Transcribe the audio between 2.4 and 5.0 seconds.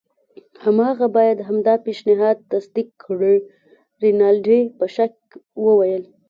تصدیق کړي. رینالډي په